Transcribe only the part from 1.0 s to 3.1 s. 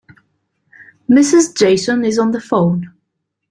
Mrs. Jason is on the phone.